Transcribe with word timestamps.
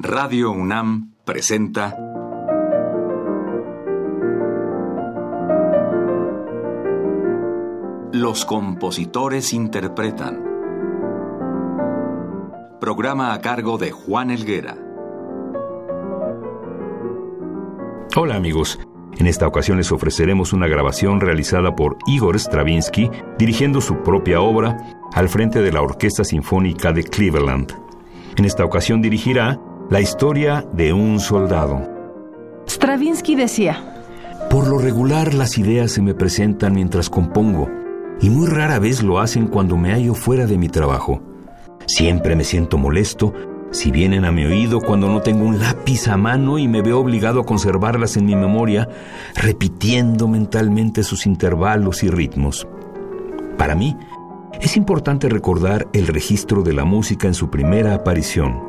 Radio 0.00 0.52
UNAM 0.52 1.14
presenta 1.24 1.96
Los 8.12 8.44
compositores 8.44 9.52
interpretan. 9.52 10.44
Programa 12.80 13.34
a 13.34 13.40
cargo 13.40 13.76
de 13.76 13.90
Juan 13.90 14.30
Elguera. 14.30 14.76
Hola 18.14 18.36
amigos. 18.36 18.78
En 19.18 19.26
esta 19.26 19.48
ocasión 19.48 19.78
les 19.78 19.90
ofreceremos 19.90 20.52
una 20.52 20.68
grabación 20.68 21.20
realizada 21.20 21.74
por 21.74 21.96
Igor 22.06 22.38
Stravinsky 22.38 23.10
dirigiendo 23.36 23.80
su 23.80 24.00
propia 24.04 24.40
obra 24.42 24.76
al 25.12 25.28
frente 25.28 25.60
de 25.60 25.72
la 25.72 25.82
Orquesta 25.82 26.22
Sinfónica 26.22 26.92
de 26.92 27.02
Cleveland. 27.02 27.72
En 28.36 28.44
esta 28.44 28.64
ocasión 28.64 29.02
dirigirá 29.02 29.58
la 29.90 30.02
historia 30.02 30.66
de 30.74 30.92
un 30.92 31.18
soldado. 31.18 31.80
Stravinsky 32.68 33.34
decía, 33.34 33.94
Por 34.50 34.68
lo 34.68 34.78
regular 34.78 35.32
las 35.32 35.56
ideas 35.56 35.92
se 35.92 36.02
me 36.02 36.14
presentan 36.14 36.74
mientras 36.74 37.08
compongo, 37.08 37.70
y 38.20 38.28
muy 38.28 38.46
rara 38.48 38.78
vez 38.78 39.02
lo 39.02 39.18
hacen 39.18 39.46
cuando 39.46 39.78
me 39.78 39.92
hallo 39.92 40.12
fuera 40.14 40.46
de 40.46 40.58
mi 40.58 40.68
trabajo. 40.68 41.22
Siempre 41.86 42.36
me 42.36 42.44
siento 42.44 42.76
molesto 42.76 43.32
si 43.70 43.90
vienen 43.90 44.26
a 44.26 44.32
mi 44.32 44.44
oído 44.44 44.80
cuando 44.80 45.08
no 45.08 45.22
tengo 45.22 45.44
un 45.44 45.58
lápiz 45.58 46.08
a 46.08 46.18
mano 46.18 46.58
y 46.58 46.68
me 46.68 46.82
veo 46.82 46.98
obligado 47.00 47.40
a 47.40 47.46
conservarlas 47.46 48.18
en 48.18 48.26
mi 48.26 48.36
memoria, 48.36 48.88
repitiendo 49.34 50.28
mentalmente 50.28 51.02
sus 51.02 51.24
intervalos 51.24 52.02
y 52.02 52.10
ritmos. 52.10 52.66
Para 53.56 53.74
mí, 53.74 53.96
es 54.60 54.76
importante 54.76 55.30
recordar 55.30 55.88
el 55.94 56.08
registro 56.08 56.62
de 56.62 56.74
la 56.74 56.84
música 56.84 57.26
en 57.26 57.34
su 57.34 57.48
primera 57.48 57.94
aparición, 57.94 58.67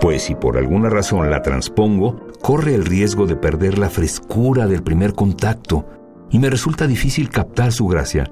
pues 0.00 0.22
si 0.22 0.34
por 0.34 0.56
alguna 0.56 0.88
razón 0.88 1.30
la 1.30 1.42
transpongo, 1.42 2.26
corre 2.40 2.74
el 2.74 2.86
riesgo 2.86 3.26
de 3.26 3.36
perder 3.36 3.78
la 3.78 3.90
frescura 3.90 4.66
del 4.66 4.82
primer 4.82 5.14
contacto 5.14 5.86
y 6.30 6.38
me 6.38 6.48
resulta 6.48 6.86
difícil 6.86 7.28
captar 7.28 7.72
su 7.72 7.86
gracia. 7.86 8.30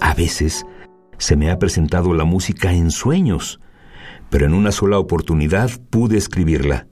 A 0.00 0.14
veces 0.14 0.64
se 1.18 1.36
me 1.36 1.50
ha 1.50 1.58
presentado 1.58 2.14
la 2.14 2.24
música 2.24 2.72
en 2.72 2.90
sueños, 2.90 3.60
pero 4.30 4.46
en 4.46 4.54
una 4.54 4.72
sola 4.72 4.98
oportunidad 4.98 5.70
pude 5.90 6.16
escribirla. 6.16 6.86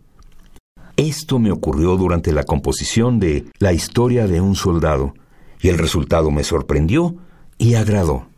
Esto 0.97 1.38
me 1.38 1.50
ocurrió 1.50 1.97
durante 1.97 2.33
la 2.33 2.44
composición 2.44 3.19
de 3.19 3.47
La 3.58 3.72
historia 3.72 4.27
de 4.27 4.41
un 4.41 4.55
soldado, 4.55 5.14
y 5.60 5.69
el 5.69 5.78
resultado 5.78 6.31
me 6.31 6.44
sorprendió 6.44 7.16
y 7.58 7.75
agradó. 7.75 8.28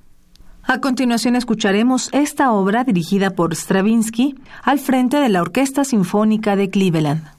A 0.68 0.80
continuación 0.80 1.36
escucharemos 1.36 2.08
esta 2.12 2.50
obra 2.50 2.82
dirigida 2.82 3.30
por 3.30 3.54
Stravinsky 3.54 4.34
al 4.64 4.80
frente 4.80 5.18
de 5.18 5.28
la 5.28 5.40
Orquesta 5.40 5.84
Sinfónica 5.84 6.56
de 6.56 6.70
Cleveland. 6.70 7.35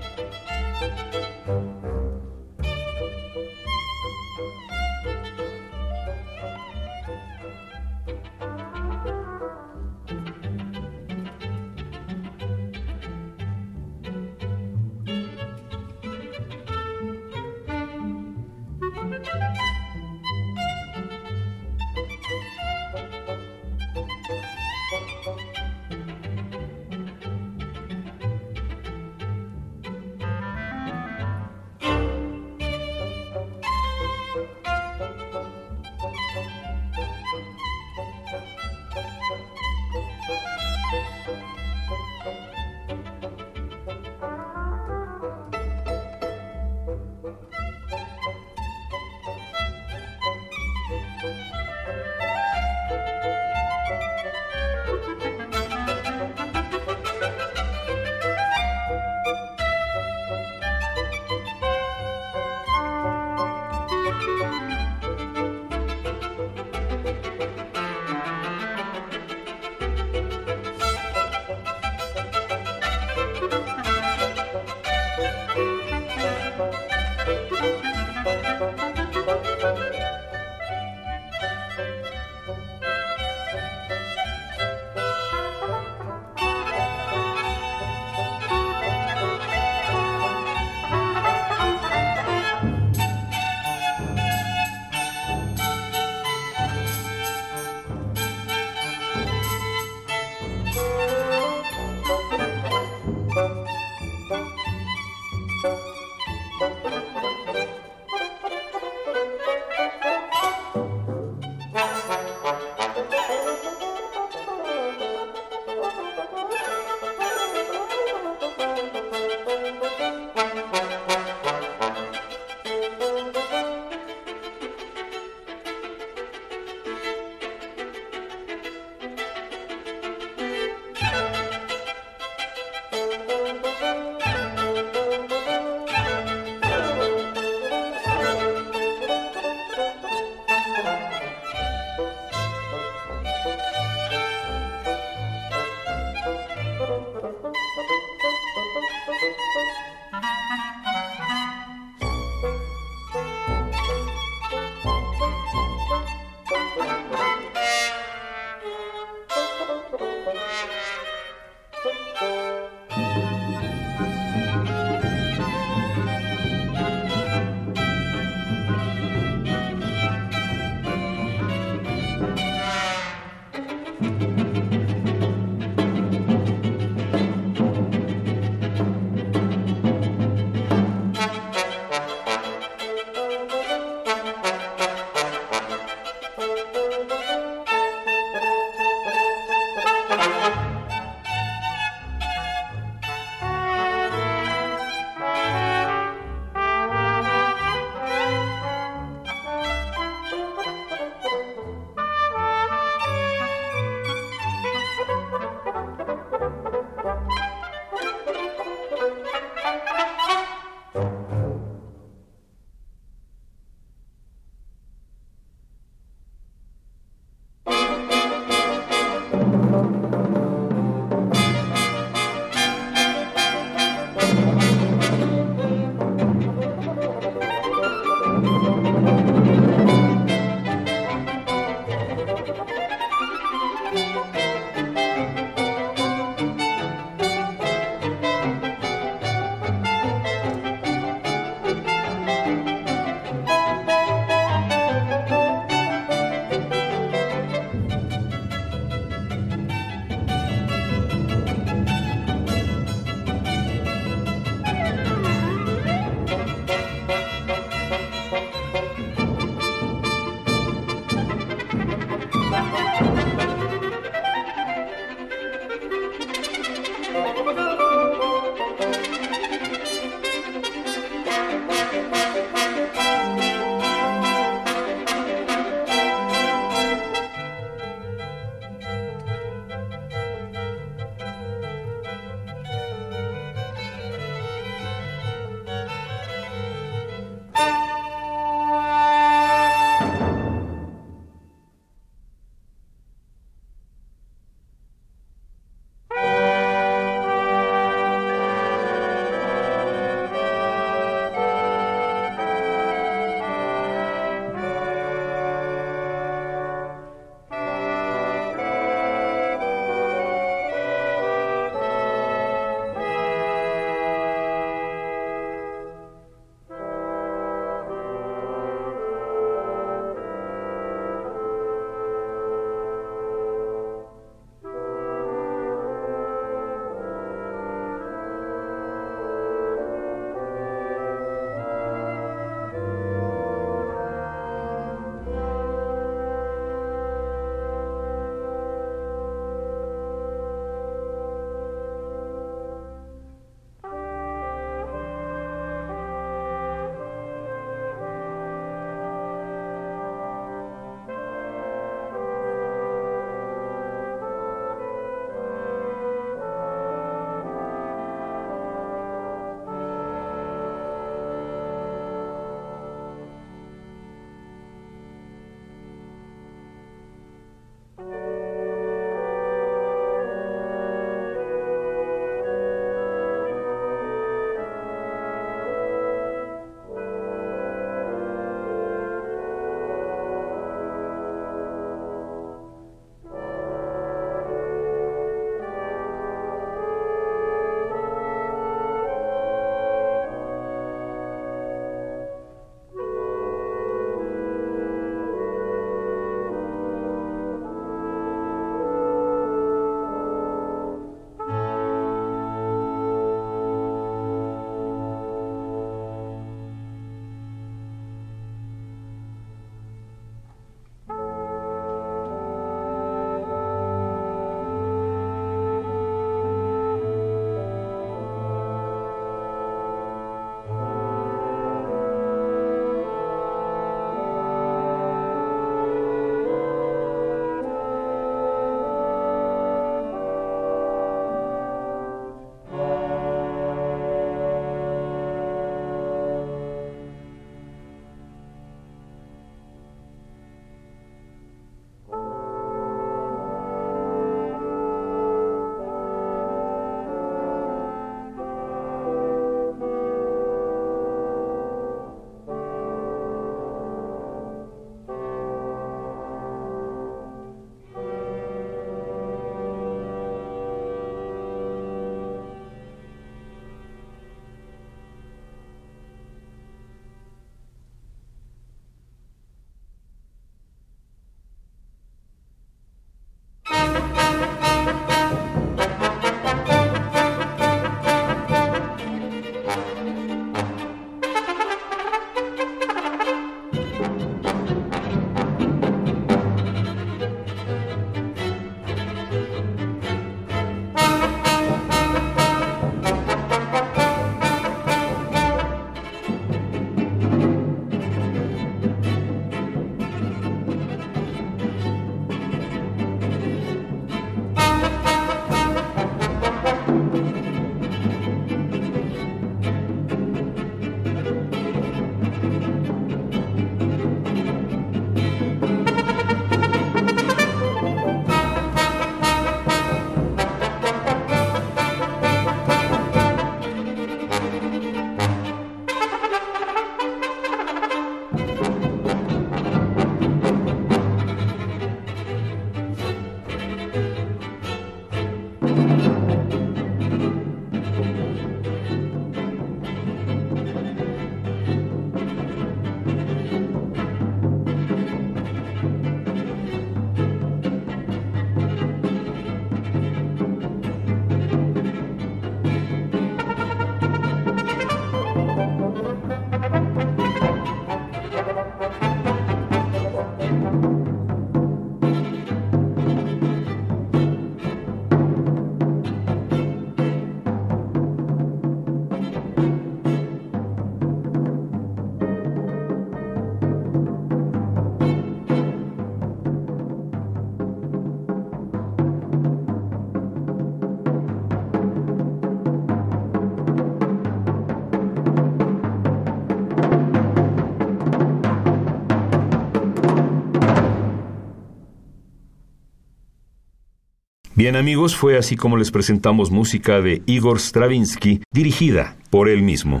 Bien 594.60 594.76
amigos, 594.76 595.16
fue 595.16 595.38
así 595.38 595.56
como 595.56 595.78
les 595.78 595.90
presentamos 595.90 596.50
música 596.50 597.00
de 597.00 597.22
Igor 597.24 597.58
Stravinsky, 597.58 598.42
dirigida 598.52 599.16
por 599.30 599.48
él 599.48 599.62
mismo. 599.62 600.00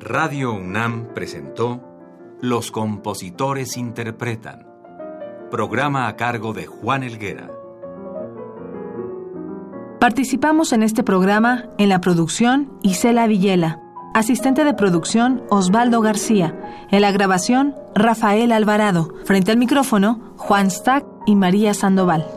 Radio 0.00 0.54
UNAM 0.54 1.14
presentó 1.14 1.80
Los 2.40 2.72
compositores 2.72 3.76
interpretan, 3.76 4.66
programa 5.52 6.08
a 6.08 6.16
cargo 6.16 6.54
de 6.54 6.66
Juan 6.66 7.04
Elguera. 7.04 7.52
Participamos 10.00 10.72
en 10.72 10.82
este 10.82 11.04
programa 11.04 11.70
en 11.78 11.88
la 11.88 12.00
producción 12.00 12.80
Isela 12.82 13.28
Villela. 13.28 13.85
Asistente 14.16 14.64
de 14.64 14.72
producción, 14.72 15.42
Osvaldo 15.50 16.00
García. 16.00 16.58
En 16.90 17.02
la 17.02 17.12
grabación, 17.12 17.74
Rafael 17.94 18.50
Alvarado. 18.50 19.10
Frente 19.26 19.50
al 19.50 19.58
micrófono, 19.58 20.32
Juan 20.38 20.70
Stack 20.70 21.04
y 21.26 21.34
María 21.34 21.74
Sandoval. 21.74 22.35